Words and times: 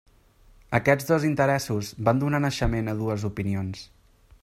Aquests 0.77 1.09
dos 1.09 1.27
interessos 1.29 1.91
van 2.09 2.25
donar 2.25 2.43
naixement 2.49 2.93
a 2.95 2.97
dues 3.03 3.31
opinions. 3.33 3.87